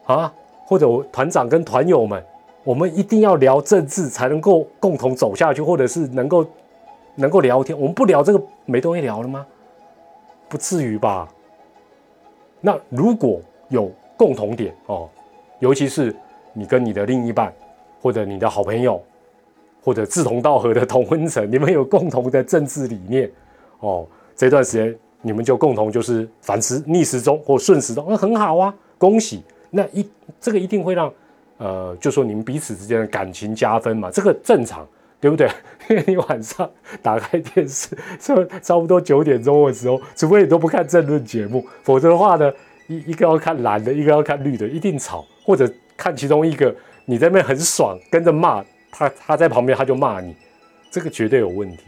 [0.06, 0.32] 啊，
[0.68, 2.24] 或者我团长跟团友们
[2.64, 6.46] 我们一定要聊政治才能够共同走下去，或者是能够
[7.16, 7.78] 能够聊天。
[7.78, 9.46] 我们不聊这个，没东西聊了吗？
[10.48, 11.28] 不至于吧？
[12.60, 15.10] 那如果有共同点哦，
[15.60, 16.16] 尤其是
[16.54, 17.52] 你跟你的另一半，
[18.02, 19.02] 或者你的好朋友，
[19.84, 23.32] 或者志同道合的同温层，你们有共同的政治理念
[23.80, 29.42] 哦，这段时间你们就共同就是反时逆时钟或顺时钟，那很好啊，恭喜！
[29.72, 30.08] 那一
[30.40, 31.12] 这个一定会让
[31.62, 34.88] 呃，就说你们彼此之间的感情加分嘛，这个正常，
[35.20, 35.48] 对不对？
[35.90, 36.70] 因为你晚上
[37.02, 42.52] 打开电视，就差不多九点钟的时候，除非你都不看政论节目，否则的话呢，
[42.88, 46.74] 一一个要看蓝的，一个要看绿的，一定吵，或者看其中一个。
[47.06, 50.36] 你在那边很爽，跟着骂他，他在旁边他就骂你，
[50.92, 51.86] 这个绝对有问题。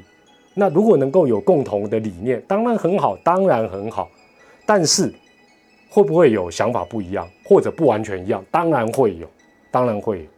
[0.56, 4.10] 那如果能够有共同的理念，当然很好，当然很好。
[4.66, 5.14] 但是
[5.88, 8.44] 会不会有想法不一样，或者不完全一样？
[8.50, 9.28] 当然会有，
[9.74, 10.30] 当然会。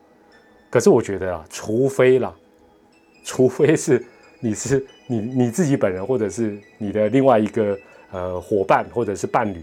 [0.70, 2.34] 可是我觉得啊，除非啦，
[3.26, 4.02] 除非是
[4.40, 7.78] 你是你你自己本人，或者是你的另外一个
[8.12, 9.62] 呃伙伴或者是伴侣，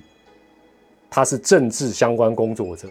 [1.09, 2.87] 他是政治相关工作者，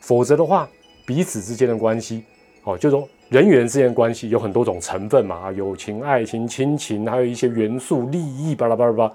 [0.00, 0.66] 否则的话。
[1.06, 2.24] 彼此之间的关系，
[2.64, 9.12] 哦，就说人与人之间的关系有很多种成分嘛，友情、爱情、亲情，还有一些元素、利益，巴拉巴拉巴拉，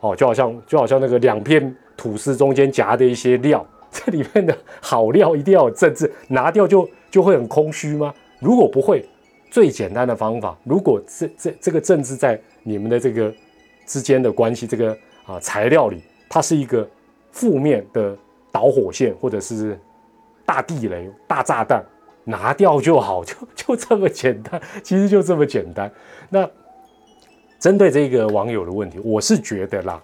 [0.00, 3.64] 哦，就好像就好像那个两片吐司中间夹的一些料，
[4.04, 8.12] 这里面的好料一定要有政治，拿掉就就会很空虚吗？
[8.40, 9.04] 如果不会，
[9.50, 13.32] 最简单的方法，如果这这这个政治在你们的这个
[13.86, 16.88] 之间的关系，这个啊材料里，它是一个
[17.30, 18.16] 负面的
[18.50, 19.78] 导火线，或者是。
[20.44, 21.82] 大地雷、大炸弹
[22.24, 25.90] 拿掉就好， 就就这么简单，其实就这么简单。
[26.28, 26.46] 那
[27.60, 30.02] 针对这个网友的问题，我是觉得啦，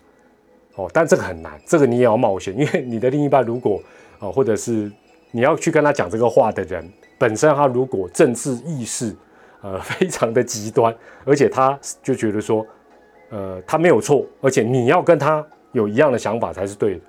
[0.79, 3.83] 哦，但这个很难，这个你也要冒险，因为你的另一半如果
[4.21, 4.91] 哦，或者是
[5.33, 6.88] 你要去跟他讲这个话的人，
[7.19, 9.12] 本身他如果政治意识
[9.61, 12.64] 呃 非常的极端，而且他就觉得说，
[13.31, 17.01] 呃，他没有错，而且你要跟他有一样的想法才是对的。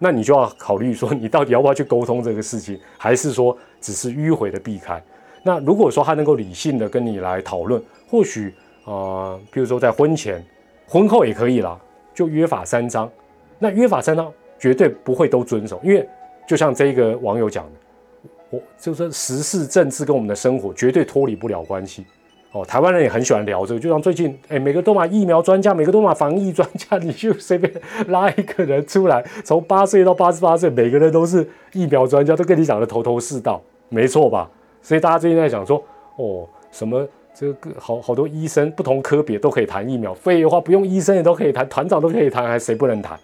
[0.00, 5.00] 那你就要考虑说，你到底要不要去沟通这个事情，还是说只是迂回的避开？
[5.44, 8.52] 那如果说他能够理性的跟你来讨论，或许
[8.84, 10.44] 啊，比如说在婚前、
[10.88, 11.78] 婚后也可以啦，
[12.14, 13.10] 就约法三章。
[13.58, 16.08] 那约法三章绝对不会都遵守，因为
[16.46, 22.04] 就像这个网友讲的，我就说时事政治跟我们的生活绝对脱离不了关系。
[22.52, 27.72] 哦，台湾人也很喜欢聊这个，就像最近，哎，每个都买疫苗专家，每个都买防疫专家，你就随便
[28.08, 34.50] 拉一个人出来，从八岁到八十八岁，每个人都是疫苗专家，都跟你讲的头头是道，没错吧？
[34.82, 35.82] 所以大家最近在讲说，
[36.16, 43.18] 哦，什么这个好好多医生，不同科别都可以谈疫苗，废话，不用医生也都可以谈，团长都可以谈，还谁不能谈？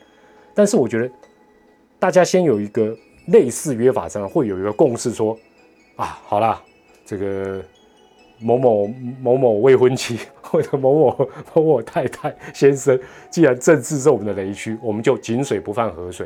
[0.55, 1.11] 但是我觉得，
[1.99, 2.97] 大家先有一个
[3.29, 5.37] 类似约法上会有一个共识，说，
[5.97, 6.63] 啊，好啦，
[7.05, 7.63] 这个。
[8.41, 8.87] 某某
[9.21, 12.97] 某某未婚妻或者某某某某太太先生，
[13.29, 16.25] 既然政治是我们的雷区，我们就井水不犯河水。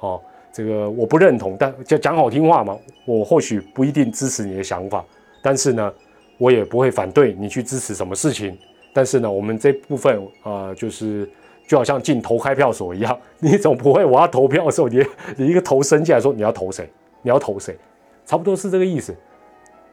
[0.00, 0.20] 哦，
[0.52, 2.76] 这个我不认同，但就讲好听话嘛。
[3.06, 5.04] 我或许不一定支持你的想法，
[5.40, 5.94] 但是呢，
[6.42, 8.58] 我也不会反对你去支持什么事情。
[8.92, 11.28] 但是呢，我们这部分啊，就是
[11.68, 16.90] 就好像进投开票所一样， 你总不会我要投票的时候，你你一个头伸进来说你要投谁，
[17.22, 17.78] 你要投谁，
[18.26, 19.14] 差不多是这个意思。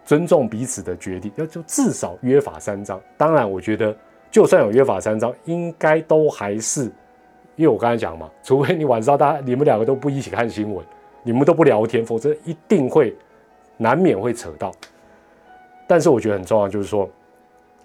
[0.04, 3.00] 尊重彼此的决定，要就至少约法三章。
[3.16, 3.96] 当然，我觉得
[4.32, 6.86] 就算有约法三章，应该都还是，
[7.56, 10.84] 因为我刚才讲嘛，除非你晚上大家你们两个都不一起看新闻，
[11.22, 13.16] 你们都不聊天，否则一定会
[13.78, 14.74] 难免会扯到。
[15.90, 17.10] 但是我觉得很重要，就是说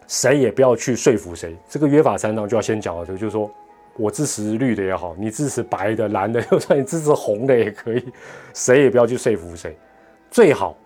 [0.06, 1.56] 谁也不要去说服谁。
[1.66, 3.50] 这个约法三章就要先讲了，就是说
[3.96, 8.04] 我支持绿的也好，你支持白的、蓝的，就算你支持红的也可以，
[8.52, 9.74] 谁也不要去说服谁，
[10.30, 10.76] 最好。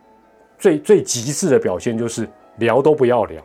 [0.61, 3.41] 最最极致的表现就是聊都不要聊，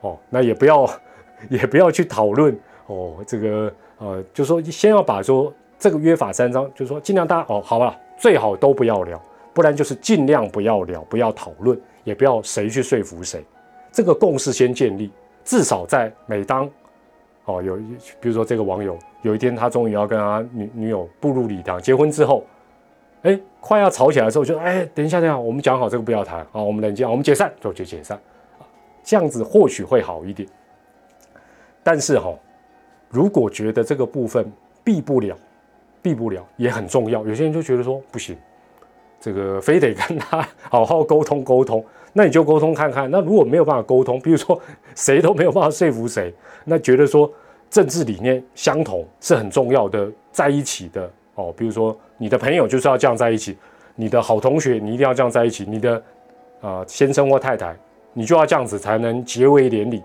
[0.00, 0.88] 哦，那也不要
[1.50, 9.20] 也不要去讨论哦，这个呃，就说先要把说这个约法三章，就是说尽量大家哦，好吧，最好都不要聊，
[9.52, 11.78] 不然就是尽量不要聊，不要讨论，
[12.08, 13.44] 也不要谁去说服谁，
[13.92, 15.10] 这个共识先建立，
[15.44, 16.68] 至少在每当
[17.44, 17.76] 哦有
[18.20, 22.44] 比如说这个网友有一天他终于要跟他女女友步入礼堂结婚之后。
[23.22, 28.16] 哎，快要吵起来的时候，就哎，等一下，等一下，我们讲好这个不要谈啊，我们冷静，我们解散，就就解散，
[29.02, 30.48] 这样子或许会好一点。
[31.82, 32.32] 但是哈，
[33.10, 34.48] 如果觉得这个部分
[34.84, 35.36] 避不了，
[36.00, 38.38] 避不了也很重要，有些人就觉得说不行，
[39.20, 43.10] 这个非得跟他好好沟通沟通，那你就沟通看看。
[43.10, 44.60] 那如果没有办法沟通，比如说
[44.94, 46.32] 谁都没有办法说服谁，
[46.64, 47.30] 那觉得说
[47.70, 51.10] 政治理念相同是很重要的，在一起的。
[51.34, 53.56] 哦，比如说你的朋友就是要这样在一起，
[53.94, 56.02] 你的好同学你一定要这样在一起，你的
[56.60, 57.76] 啊先生或太太，
[58.12, 60.02] 你就要这样子才能结为连理。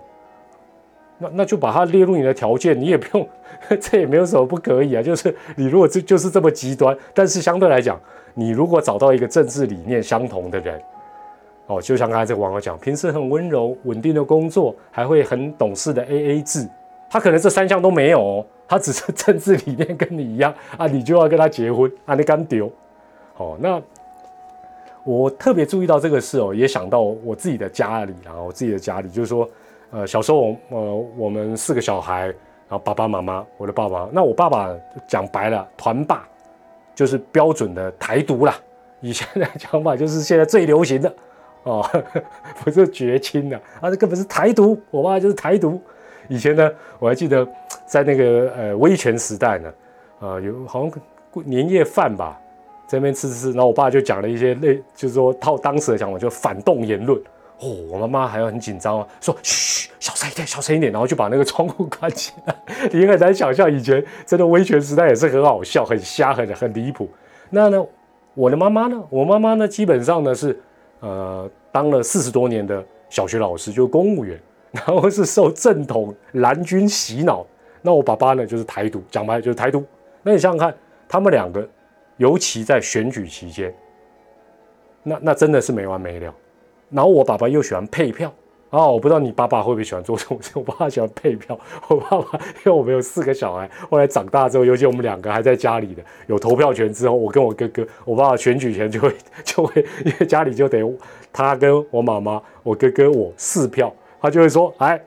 [1.18, 3.28] 那那就把它列入你的条件，你也不用，
[3.80, 5.02] 这也没有什么不可以啊。
[5.02, 8.00] 就是你如果这就是这么极端，但是相对来讲，
[8.34, 10.80] 你如果找到一个政治理念相同的人，
[11.66, 16.68] 哦，就像刚才这个网友讲，平时很温柔、稳定的工作，还会很懂事的 A A 制，
[17.08, 22.70] 他可能这三项都没有哦，他只是政治理念跟你一样啊，你就要跟他结婚啊，你敢丢？
[23.36, 23.80] 哦，那
[25.04, 29.48] 我特别注意到这个事哦，也想到我自己的家里啊，我自己的家里就是说。
[29.90, 34.68] 呃，小时候，呃，我们四个小孩，然后爸爸妈妈，我的爸爸，那我爸爸
[35.06, 36.26] 讲白了，团霸，
[36.96, 38.56] 就是标准的台独啦。
[39.00, 41.14] 以前的讲法就是现在最流行的，
[41.64, 41.84] 哦，
[42.64, 44.80] 不是绝亲的，啊，这根本是台独。
[44.90, 45.80] 我爸就是台独。
[46.28, 47.46] 以前呢，我还记得
[47.84, 49.72] 在那个呃威权时代呢，
[50.20, 52.40] 呃，有好像年夜饭吧，
[52.86, 57.18] 在那边吃吃吃，然后我爸就讲了一些类，就是说套当时的讲法，就反动言论。
[57.60, 62.54] 哦，我妈妈还要很紧张啊，说嘘，小声一点，小声一点，然后就把那个窗户关起来。
[62.90, 67.08] 你很难想象以前真的威权时代也是很好笑、很瞎、很很离谱。
[67.50, 67.86] 那呢，
[68.34, 69.00] 我的妈妈呢？
[69.08, 70.58] 我妈妈呢，基本上呢是
[71.04, 74.40] 呃当了四十多年的小学老师，就公务员，
[74.72, 77.46] 然后是受正统蓝军洗脑。
[77.82, 79.84] 那我爸爸呢，就是台独，讲白就是台独。
[80.22, 80.74] 那你想想看，
[81.06, 81.68] 他们两个，
[82.16, 83.74] 尤其在选举期间，
[85.02, 86.34] 那那真的是没完没了。
[86.88, 88.32] 然后我爸爸又喜欢配票
[88.74, 88.86] 啊！
[88.86, 90.50] 我不知道你爸爸会不会喜欢做这种事。
[90.54, 91.58] 我爸爸喜欢配票。
[91.88, 100.82] 我爸爸因为我们有四个小孩，后来长大之后，尤其我们两个还在家里的有投票权之后，我跟我哥哥，我爸爸选举权就会就会，因为家里就得
[101.32, 105.00] 他跟我妈妈、我哥哥我四票，他就会说：哎，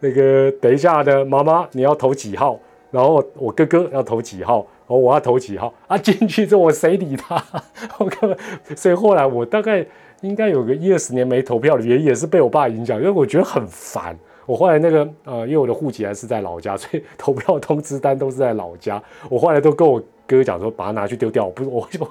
[0.00, 2.58] 那个等一下呢，妈妈你要投几号？
[2.90, 4.66] 然后我哥哥要投几号？
[4.98, 5.72] 我要投几号？
[5.86, 7.42] 啊， 进去之后我谁理他？
[7.98, 8.36] 我根本，
[8.76, 9.86] 所以后来我大概。
[10.22, 14.16] 应该有个一二十年没投票的原因，也是被我爸影响，因为我觉得很烦。
[14.46, 19.02] 我后来那个呃，因为我的户籍还是在老家， 所以投票通知单都是在老家。
[19.28, 21.50] 我后来都跟我哥讲说，把它拿去丢掉。
[21.50, 22.08] 不是，我就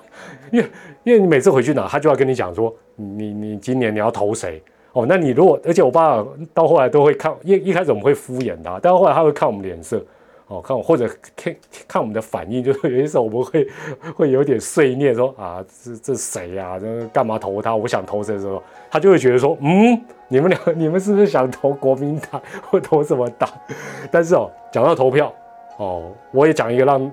[0.52, 0.66] 因为
[1.06, 4.62] 因为你每次回去拿，他就要跟你讲说，你你今年你要投谁？
[4.92, 6.22] 哦，那你如果而且我爸
[6.54, 10.04] 到后来都会看，一一开始我们会敷衍他，但后来他会看我们脸色。
[10.52, 11.56] 哦，看我或者看
[11.88, 13.66] 看我们的反应，就是有些时候我们会
[14.14, 16.78] 会有点碎念，说啊，这这谁呀？
[16.78, 17.74] 这干嘛投他？
[17.74, 23.50] 我想投谁的时候，他就会觉得说，嗯，你们两，你们是不是想投国民党或投什么党？
[24.12, 25.34] 但是哦，讲到投票，
[25.78, 27.10] 哦，我也讲一个让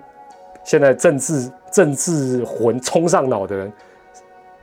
[0.65, 3.73] 现在政治政治魂冲上脑的人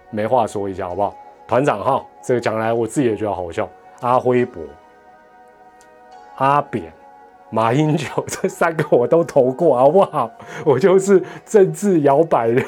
[0.09, 1.15] 没话说一下，好不好？
[1.47, 3.69] 团长哈，这个讲来我自己也觉得好笑，
[4.01, 4.61] 阿辉伯、
[6.35, 6.91] 阿扁。
[7.51, 10.29] 马英九这三个我都投过，好不好？
[10.65, 12.61] 我就是政治摇摆的，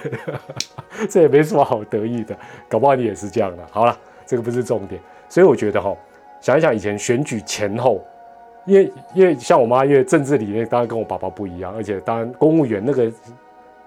[1.09, 2.37] 这也没什么好得意的。
[2.69, 3.63] 搞不好你也是这样的。
[3.71, 5.01] 好了，这个不是重点。
[5.27, 5.93] 所以我觉得哈，
[6.39, 8.01] 想一想以前选举前后，
[8.65, 13.11] 因为因为像我妈，因为政治理念当然跟我爸爸不一样，而且当然公务员那个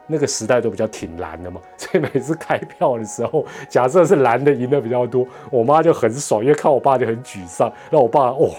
[0.07, 8.51] 那个时代都比较挺蓝的嘛，所以每次开票的时候，假设是蓝的赢的比较多，我妈就很爽，因为看我爸就很沮丧，让我爸哦。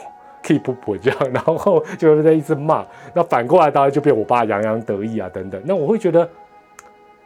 [0.43, 2.86] Keep 不这样，然后就在一直骂。
[3.13, 5.62] 那反过来当然就变我爸洋洋得意啊，等等。
[5.65, 6.27] 那我会觉得，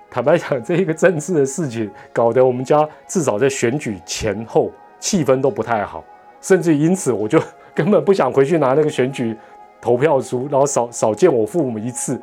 [0.10, 6.04] 坦白讲，这一个政治的事情，搞得我们家至少在选举前后气氛都不太好，
[6.42, 7.42] 甚至因此我就
[7.74, 9.38] 根本不想回去拿那个选举
[9.82, 12.22] 投票书，然后少少见我父母一次，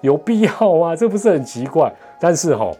[0.00, 0.96] 有必要吗？
[0.96, 1.92] 这不是很奇怪？
[2.18, 2.70] 但是哈，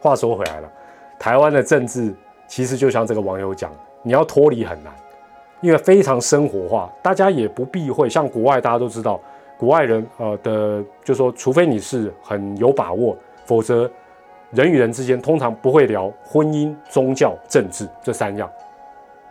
[0.00, 0.70] 话说回来了，
[1.18, 2.14] 台湾的政治
[2.46, 3.70] 其实就像这个网友讲，
[4.02, 4.92] 你要脱离很难。
[5.62, 8.10] 因为非常生活化，大家也不避讳。
[8.10, 9.18] 像国外，大家都知道，
[9.56, 13.90] 国外人呃的，就说，除非你是很有把握，否则
[14.50, 18.50] 人与人之间通常不会聊婚姻、宗教、政治这三样。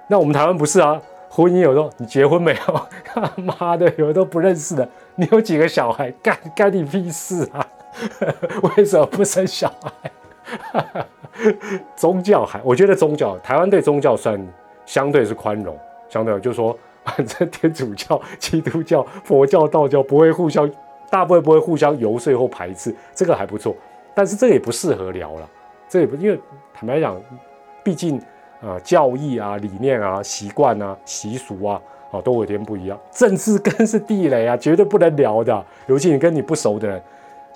[0.08, 1.00] 那我们台湾不是啊？
[1.30, 2.82] 婚姻有时候你结婚没有？
[3.06, 4.88] 他妈的，有的都不认识的。
[5.16, 6.12] 你有几个小孩？
[6.24, 7.66] 干干你屁事啊？
[8.78, 11.06] 为什么不生小孩？
[11.96, 14.42] 宗教还，我觉得宗教，台湾对宗教算
[14.86, 15.78] 相对是宽容。
[16.12, 20.70] 相对就是说，反正天主教、 基督教、佛教、道教不会互相，
[21.10, 23.74] 大部分不会互相游说或排斥，这个还不错。
[24.14, 25.50] 但是这个也不适合聊了，
[25.88, 26.38] 这也不因为
[26.74, 27.20] 坦白讲，
[27.82, 28.22] 毕竟
[28.62, 31.82] 呃教义啊、理念啊、习惯啊、习俗啊，
[32.12, 33.00] 啊都有点不一样。
[33.10, 35.66] 政治更是地雷啊，绝对不能聊的。
[35.88, 37.02] 尤其你跟你不熟的人，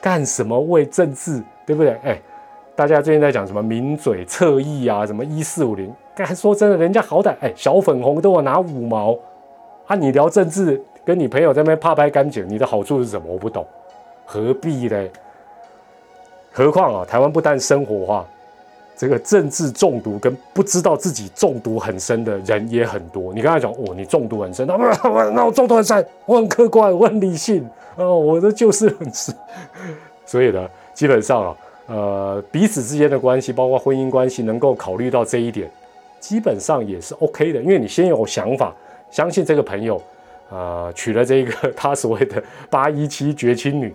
[0.01, 1.91] 干什么为政治，对不对？
[2.05, 2.21] 哎，
[2.73, 5.93] 大家最近在讲什么名嘴侧翼啊，什么一四五零。
[6.15, 9.17] 该说真的，人家好歹哎，小粉红都要拿五毛
[9.85, 9.95] 啊！
[9.95, 13.27] 你聊政治，跟你朋友在那边怕拍干净，你的好处是什么？
[13.31, 13.65] 我不懂，
[14.25, 15.11] 何必嘞？
[16.53, 18.25] 何况啊，台湾不但生活化，
[18.95, 23.33] 这个政治中毒跟不知道自己中毒很深的人也很多。
[23.33, 24.75] 你刚才讲哦，你中毒很深，那
[25.09, 29.33] 我那我中毒很深，我很客观，我很理性，哦，我的就事论事。
[30.25, 31.57] 所以呢，基本上啊，
[31.87, 35.69] 呃，彼此之间的关系，包括婚姻关系，能够考虑到这一点，
[36.27, 37.61] 基本上也是 OK 的。
[37.61, 38.73] 因为你先有想法，
[39.11, 40.01] 相信这个朋友，
[40.49, 43.93] 呃，娶了这个 他所谓的八一七绝亲女。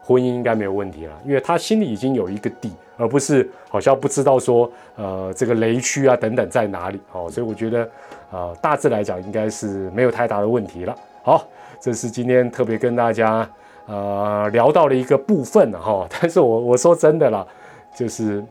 [0.00, 6.98] 婚姻应该没有问题了，因为他心里已经有一个底，而不是好像不知道说，呃，这个雷区啊等等在哪里。
[7.12, 7.90] 哦，所以我觉得，
[8.32, 10.96] 呃，大致来讲应该是没有太大的问题了。
[11.22, 11.46] 好，
[11.78, 13.46] 这是今天特别跟大家
[13.84, 16.08] 呃聊到的一个部分哈。
[16.18, 17.46] 但是我我说真的啦，
[17.94, 18.42] 就是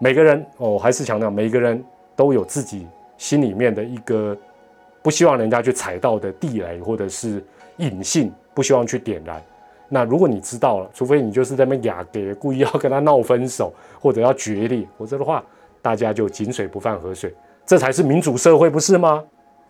[0.00, 1.84] 每个人，我还是强调，每个人
[2.16, 4.36] 都有自己心里面的一个
[5.02, 7.44] 不希望人家去踩到的地雷，或者是
[7.76, 9.40] 隐性不希望去点燃。
[9.88, 15.44] 那如果你知道了，除非你就是在那哑给，故意要跟他闹分手，或者要决裂，否则的话，
[15.80, 17.32] 大家就井水不犯河水，
[17.64, 19.22] 这才是民主社会，不是吗？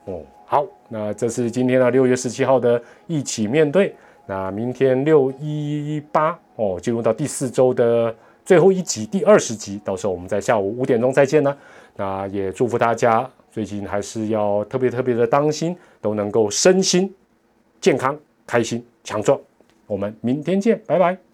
[0.07, 3.94] 哦，好，那这是今天的六月十七号的一起面对。
[4.24, 11.55] 那明天六一八哦，进入到第四周的最后一集，第二十集，到时候我们在下午五点钟再见呢。
[11.97, 17.12] 那也祝福大家最近还是要特别特别的当心，都能够身心
[17.80, 19.38] 健康、开心、强壮。
[19.86, 21.26] 我们明天见，拜拜。